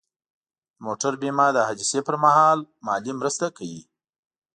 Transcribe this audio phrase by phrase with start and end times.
[0.75, 3.81] د موټر بیمه د حادثې پر مهال مالي مرسته کوي.